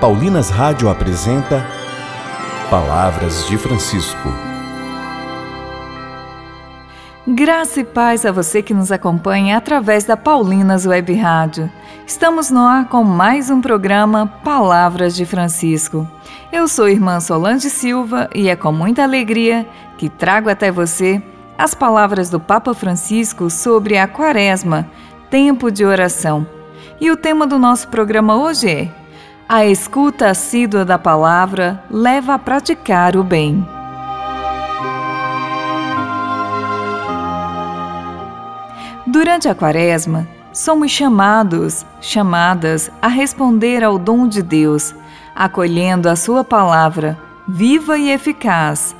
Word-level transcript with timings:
Paulinas 0.00 0.50
Rádio 0.50 0.90
apresenta 0.90 1.66
Palavras 2.68 3.46
de 3.46 3.56
Francisco. 3.56 4.28
Graça 7.26 7.80
e 7.80 7.84
paz 7.84 8.26
a 8.26 8.30
você 8.30 8.62
que 8.62 8.74
nos 8.74 8.92
acompanha 8.92 9.56
através 9.56 10.04
da 10.04 10.14
Paulinas 10.14 10.84
Web 10.84 11.14
Rádio. 11.14 11.72
Estamos 12.06 12.50
no 12.50 12.60
ar 12.60 12.90
com 12.90 13.02
mais 13.02 13.48
um 13.48 13.62
programa 13.62 14.26
Palavras 14.44 15.16
de 15.16 15.24
Francisco. 15.24 16.06
Eu 16.52 16.68
sou 16.68 16.90
irmã 16.90 17.18
Solange 17.18 17.70
Silva 17.70 18.28
e 18.34 18.50
é 18.50 18.54
com 18.54 18.72
muita 18.72 19.02
alegria 19.02 19.66
que 19.96 20.10
trago 20.10 20.50
até 20.50 20.70
você 20.70 21.22
as 21.56 21.74
palavras 21.74 22.28
do 22.28 22.38
Papa 22.38 22.74
Francisco 22.74 23.48
sobre 23.48 23.96
a 23.96 24.06
Quaresma, 24.06 24.90
tempo 25.30 25.70
de 25.70 25.86
oração. 25.86 26.46
E 27.00 27.10
o 27.10 27.16
tema 27.16 27.46
do 27.46 27.58
nosso 27.58 27.88
programa 27.88 28.36
hoje 28.36 28.68
é 28.68 29.05
a 29.48 29.64
escuta 29.64 30.28
assídua 30.28 30.84
da 30.84 30.98
palavra 30.98 31.82
leva 31.88 32.34
a 32.34 32.38
praticar 32.38 33.16
o 33.16 33.22
bem. 33.22 33.66
Durante 39.06 39.48
a 39.48 39.54
Quaresma, 39.54 40.26
somos 40.52 40.90
chamados, 40.90 41.86
chamadas 42.00 42.90
a 43.00 43.06
responder 43.06 43.84
ao 43.84 43.98
dom 43.98 44.26
de 44.26 44.42
Deus, 44.42 44.94
acolhendo 45.34 46.08
a 46.08 46.16
Sua 46.16 46.42
palavra, 46.42 47.16
viva 47.46 47.96
e 47.96 48.10
eficaz. 48.10 48.96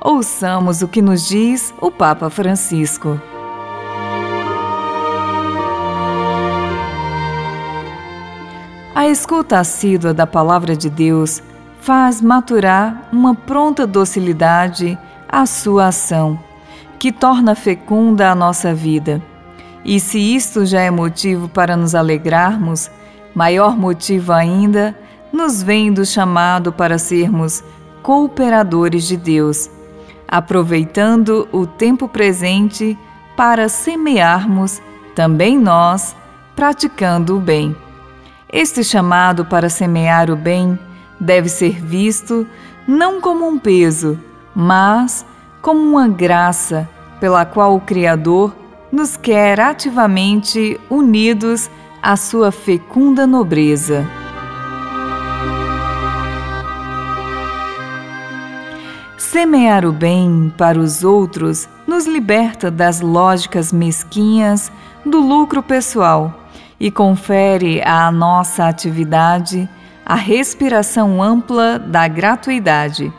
Ouçamos 0.00 0.82
o 0.82 0.88
que 0.88 1.02
nos 1.02 1.26
diz 1.26 1.74
o 1.80 1.90
Papa 1.90 2.30
Francisco. 2.30 3.20
Escuta 9.10 9.58
assídua 9.58 10.14
da 10.14 10.26
palavra 10.26 10.76
de 10.76 10.88
Deus 10.88 11.42
faz 11.80 12.20
maturar 12.20 13.08
uma 13.12 13.34
pronta 13.34 13.86
docilidade 13.86 14.98
à 15.28 15.46
sua 15.46 15.86
ação, 15.86 16.38
que 16.98 17.10
torna 17.10 17.54
fecunda 17.54 18.30
a 18.30 18.34
nossa 18.34 18.74
vida. 18.74 19.22
E 19.84 19.98
se 19.98 20.18
isto 20.18 20.66
já 20.66 20.80
é 20.80 20.90
motivo 20.90 21.48
para 21.48 21.76
nos 21.76 21.94
alegrarmos, 21.94 22.90
maior 23.34 23.76
motivo 23.76 24.32
ainda 24.32 24.94
nos 25.32 25.62
vem 25.62 25.92
do 25.92 26.04
chamado 26.04 26.72
para 26.72 26.98
sermos 26.98 27.64
cooperadores 28.02 29.04
de 29.04 29.16
Deus, 29.16 29.70
aproveitando 30.28 31.48
o 31.50 31.66
tempo 31.66 32.06
presente 32.06 32.98
para 33.36 33.68
semearmos 33.68 34.82
também 35.14 35.58
nós, 35.58 36.14
praticando 36.54 37.36
o 37.36 37.40
bem. 37.40 37.74
Este 38.52 38.82
chamado 38.82 39.44
para 39.44 39.68
semear 39.68 40.28
o 40.28 40.34
bem 40.34 40.76
deve 41.20 41.48
ser 41.48 41.80
visto 41.80 42.44
não 42.86 43.20
como 43.20 43.46
um 43.46 43.56
peso, 43.56 44.18
mas 44.52 45.24
como 45.62 45.80
uma 45.80 46.08
graça 46.08 46.88
pela 47.20 47.44
qual 47.44 47.76
o 47.76 47.80
Criador 47.80 48.52
nos 48.90 49.16
quer 49.16 49.60
ativamente 49.60 50.80
unidos 50.90 51.70
à 52.02 52.16
sua 52.16 52.50
fecunda 52.50 53.24
nobreza. 53.24 54.04
Semear 59.16 59.86
o 59.86 59.92
bem 59.92 60.52
para 60.58 60.76
os 60.76 61.04
outros 61.04 61.68
nos 61.86 62.04
liberta 62.04 62.68
das 62.68 63.00
lógicas 63.00 63.72
mesquinhas 63.72 64.72
do 65.06 65.20
lucro 65.20 65.62
pessoal 65.62 66.39
e 66.80 66.90
confere 66.90 67.82
à 67.82 68.10
nossa 68.10 68.66
atividade 68.66 69.68
a 70.04 70.14
respiração 70.14 71.22
ampla 71.22 71.78
da 71.78 72.08
gratuidade, 72.08 73.12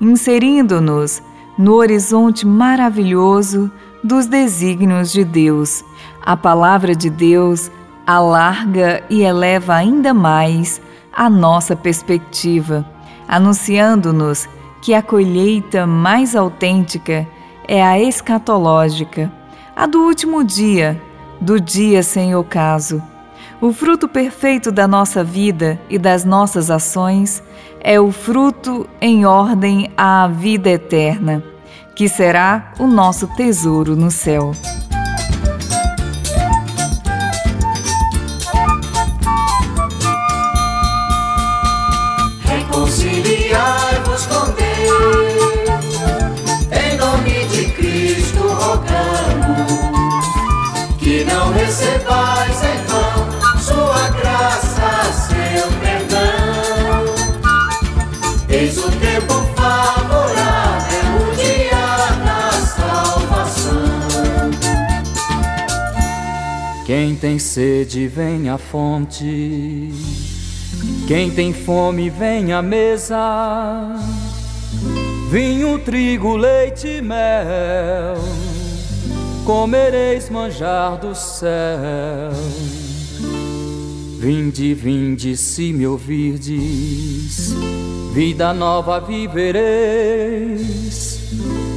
inserindo-nos 0.00 1.22
no 1.56 1.74
horizonte 1.74 2.46
maravilhoso 2.46 3.72
dos 4.04 4.26
desígnios 4.26 5.10
de 5.10 5.24
Deus. 5.24 5.82
A 6.24 6.36
palavra 6.36 6.94
de 6.94 7.08
Deus 7.08 7.70
alarga 8.06 9.02
e 9.08 9.22
eleva 9.22 9.74
ainda 9.74 10.14
mais 10.14 10.80
a 11.12 11.28
nossa 11.28 11.74
perspectiva, 11.74 12.86
anunciando-nos 13.26 14.48
que 14.80 14.94
a 14.94 15.02
colheita 15.02 15.86
mais 15.86 16.36
autêntica 16.36 17.26
é 17.66 17.82
a 17.84 17.98
escatológica, 17.98 19.32
a 19.74 19.86
do 19.86 20.04
último 20.04 20.44
dia, 20.44 21.02
do 21.40 21.60
dia 21.60 22.02
sem 22.02 22.34
ocaso. 22.34 23.02
O 23.60 23.72
fruto 23.72 24.06
perfeito 24.06 24.70
da 24.70 24.86
nossa 24.86 25.24
vida 25.24 25.80
e 25.90 25.98
das 25.98 26.24
nossas 26.24 26.70
ações 26.70 27.42
é 27.80 27.98
o 28.00 28.12
fruto 28.12 28.88
em 29.00 29.26
ordem 29.26 29.90
à 29.96 30.28
vida 30.28 30.70
eterna, 30.70 31.42
que 31.94 32.08
será 32.08 32.72
o 32.78 32.86
nosso 32.86 33.26
tesouro 33.28 33.96
no 33.96 34.10
céu. 34.10 34.52
Tem 67.18 67.38
sede, 67.38 68.08
vem 68.08 68.48
à 68.48 68.56
fonte. 68.56 69.92
Quem 71.06 71.30
tem 71.30 71.52
fome, 71.52 72.08
vem 72.08 72.52
à 72.52 72.62
mesa. 72.62 73.96
Vinho, 75.30 75.78
trigo, 75.78 76.36
leite 76.36 76.88
e 76.88 77.02
mel 77.02 78.16
comereis 79.48 80.28
manjar 80.28 80.98
do 80.98 81.14
céu. 81.14 81.48
Vinde, 84.18 84.74
vinde, 84.74 85.38
se 85.38 85.72
me 85.72 85.86
ouvirdes, 85.86 87.54
vida 88.12 88.52
nova 88.52 89.00
vivereis, 89.00 89.62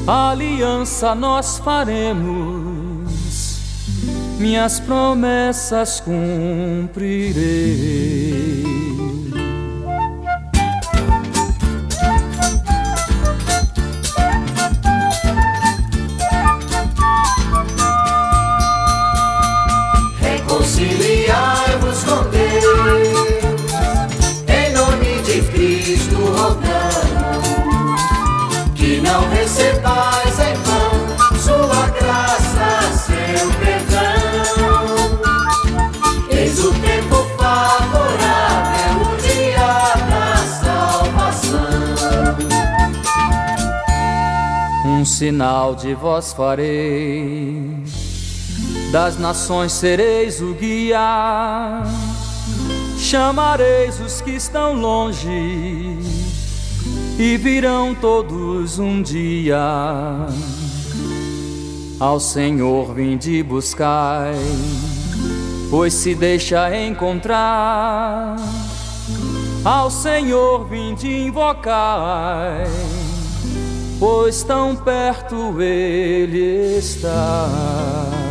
aliança 0.05 1.15
nós 1.15 1.59
faremos, 1.59 2.70
minhas 4.41 4.79
promessas 4.79 5.99
cumprirei. 6.01 7.31
Sinal 45.31 45.73
de 45.73 45.93
vós 45.93 46.33
farei, 46.33 47.63
das 48.91 49.17
nações 49.17 49.71
sereis 49.71 50.41
o 50.41 50.53
guia, 50.53 51.83
chamareis 52.97 53.97
os 54.01 54.19
que 54.19 54.31
estão 54.31 54.73
longe 54.73 55.97
e 57.17 57.37
virão 57.37 57.95
todos 57.95 58.77
um 58.77 59.01
dia. 59.01 59.57
Ao 61.97 62.19
Senhor 62.19 62.93
vinde 62.93 63.41
buscai, 63.41 64.35
pois 65.69 65.93
se 65.93 66.13
deixa 66.13 66.75
encontrar. 66.75 68.35
Ao 69.63 69.89
Senhor 69.89 70.67
vinde 70.67 71.07
invocai 71.07 72.65
pois 74.01 74.41
tão 74.41 74.75
perto 74.75 75.61
ele 75.61 76.75
está. 76.79 78.30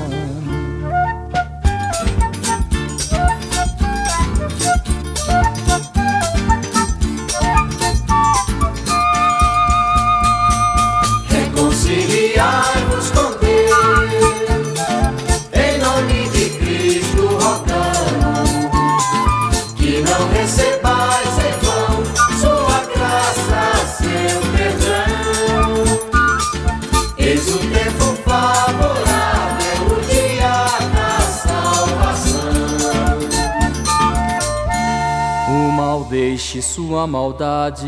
Deixe 36.10 36.60
sua 36.60 37.06
maldade. 37.06 37.86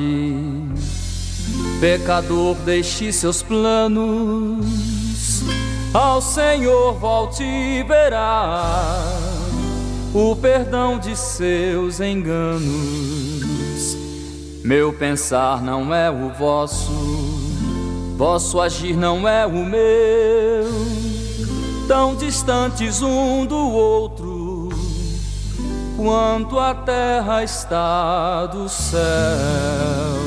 Pecador, 1.80 2.54
deixe 2.64 3.12
seus 3.12 3.42
planos. 3.42 4.64
Ao 5.92 6.22
Senhor 6.22 6.94
volte 6.94 7.42
e 7.42 7.82
verá 7.82 9.02
o 10.14 10.36
perdão 10.36 10.98
de 10.98 11.16
seus 11.16 12.00
enganos. 12.00 12.62
Meu 14.64 14.92
pensar 14.92 15.60
não 15.60 15.92
é 15.92 16.08
o 16.08 16.30
vosso, 16.30 16.92
vosso 18.16 18.60
agir 18.60 18.96
não 18.96 19.28
é 19.28 19.44
o 19.44 19.64
meu. 19.66 20.70
Tão 21.88 22.14
distantes 22.14 23.02
um 23.02 23.44
do 23.44 23.58
outro, 23.58 24.31
quanto 26.02 26.58
a 26.58 26.74
terra 26.74 27.44
está 27.44 28.46
do 28.46 28.68
céu. 28.68 30.21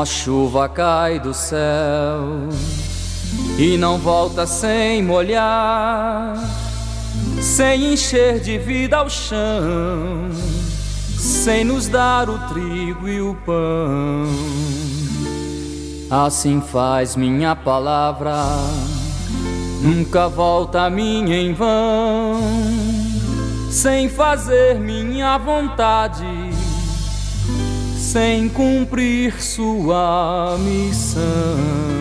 A 0.00 0.04
chuva 0.04 0.68
cai 0.68 1.18
do 1.18 1.34
céu 1.34 2.48
e 3.58 3.76
não 3.76 3.98
volta 3.98 4.46
sem 4.46 5.02
molhar, 5.02 6.36
sem 7.42 7.94
encher 7.94 8.38
de 8.38 8.58
vida 8.58 8.98
ao 8.98 9.10
chão, 9.10 10.30
sem 11.16 11.64
nos 11.64 11.88
dar 11.88 12.30
o 12.30 12.38
trigo 12.46 13.08
e 13.08 13.20
o 13.20 13.34
pão. 13.44 14.28
Assim 16.08 16.60
faz 16.60 17.16
minha 17.16 17.56
palavra, 17.56 18.36
nunca 19.82 20.28
volta 20.28 20.82
a 20.82 20.90
mim 20.90 21.32
em 21.32 21.52
vão, 21.52 22.40
sem 23.68 24.08
fazer 24.08 24.78
minha 24.78 25.36
vontade, 25.38 26.24
sem 28.08 28.48
cumprir 28.48 29.42
sua 29.42 30.56
missão. 30.60 31.97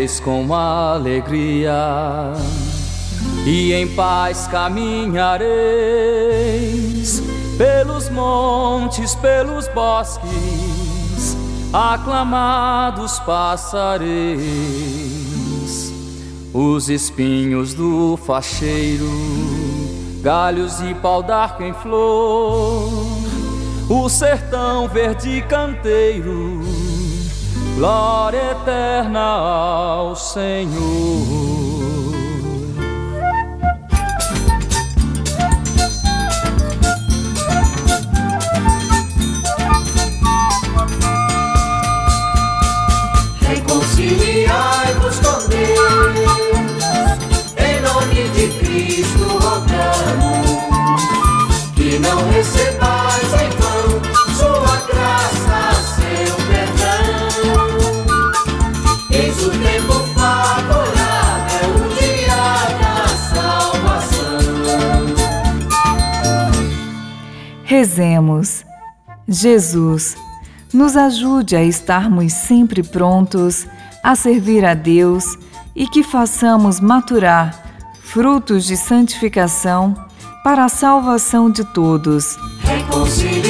Partireis 0.00 0.20
com 0.20 0.54
alegria 0.54 2.32
e 3.44 3.74
em 3.74 3.86
paz 3.88 4.46
caminhareis 4.46 7.20
pelos 7.58 8.08
montes, 8.08 9.14
pelos 9.16 9.68
bosques, 9.68 11.36
aclamados 11.72 13.18
passareis. 13.20 14.40
Os 16.54 16.88
espinhos 16.88 17.74
do 17.74 18.18
facheiro, 18.24 19.10
galhos 20.22 20.80
e 20.80 20.94
pau 20.94 21.22
d'arco 21.22 21.62
em 21.62 21.74
flor, 21.74 22.90
o 23.90 24.08
sertão 24.08 24.88
verde 24.88 25.42
canteiro, 25.42 26.62
glória 27.80 28.50
eterna 28.50 29.20
ao 29.20 30.14
Senhor. 30.14 30.76
Reconciliai-vos 43.48 45.18
com 45.20 45.48
Deus, 45.48 46.84
em 47.56 47.80
nome 47.80 48.28
de 48.34 48.48
Cristo 48.58 49.24
rogamos, 49.24 50.50
que 51.74 51.98
não 51.98 52.30
recebais 52.30 52.99
Rezemos. 67.90 68.64
Jesus, 69.26 70.16
nos 70.72 70.96
ajude 70.96 71.56
a 71.56 71.64
estarmos 71.64 72.32
sempre 72.32 72.84
prontos 72.84 73.66
a 74.02 74.14
servir 74.14 74.64
a 74.64 74.74
Deus 74.74 75.24
e 75.74 75.88
que 75.88 76.04
façamos 76.04 76.78
maturar 76.78 77.90
frutos 78.00 78.64
de 78.64 78.76
santificação 78.76 79.94
para 80.44 80.64
a 80.64 80.68
salvação 80.68 81.50
de 81.50 81.64
todos. 81.64 82.36
Reconciliai-vos 82.62 83.49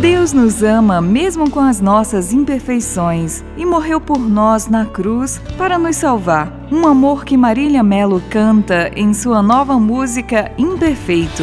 Deus 0.00 0.32
nos 0.32 0.62
ama 0.62 1.00
mesmo 1.00 1.50
com 1.50 1.58
as 1.58 1.80
nossas 1.80 2.32
imperfeições 2.32 3.42
e 3.56 3.66
morreu 3.66 4.00
por 4.00 4.18
nós 4.20 4.68
na 4.68 4.86
cruz 4.86 5.40
para 5.58 5.76
nos 5.76 5.96
salvar. 5.96 6.52
Um 6.70 6.86
amor 6.86 7.24
que 7.24 7.36
Marília 7.36 7.82
Melo 7.82 8.22
canta 8.30 8.92
em 8.94 9.12
sua 9.12 9.42
nova 9.42 9.76
música 9.76 10.52
Imperfeito. 10.56 11.42